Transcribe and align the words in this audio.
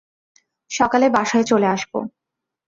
সকালে 0.71 1.07
বাসায় 1.09 1.43
চলে 1.43 1.67
আসবো। 1.67 1.99